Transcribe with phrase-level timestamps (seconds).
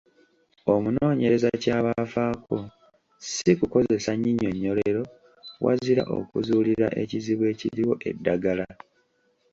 [0.73, 2.55] Omunooneyereza ky’aba afaako
[3.23, 5.03] ssi kukozesa nnyinyonnyolero,
[5.65, 8.65] wazira okuzuulira ekizibu ekiriwo eddagala.